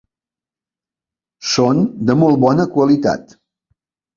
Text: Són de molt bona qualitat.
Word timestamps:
Són 1.51 1.83
de 2.11 2.17
molt 2.25 2.43
bona 2.47 2.67
qualitat. 2.79 3.37